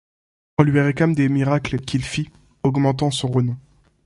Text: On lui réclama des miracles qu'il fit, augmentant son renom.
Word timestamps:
On 0.57 0.63
lui 0.63 0.79
réclama 0.81 1.13
des 1.13 1.29
miracles 1.29 1.77
qu'il 1.79 2.01
fit, 2.03 2.31
augmentant 2.63 3.11
son 3.11 3.27
renom. 3.27 3.57